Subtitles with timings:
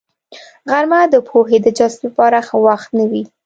[0.69, 3.23] غرمه د پوهې د جذب لپاره ښه وخت نه وي